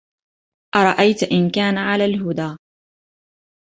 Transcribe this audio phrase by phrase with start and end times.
[0.75, 2.57] أرأيت إن كان على الهدى